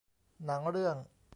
[0.45, 0.95] หนังเรื่อง